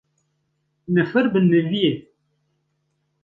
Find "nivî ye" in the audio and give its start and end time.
1.49-1.93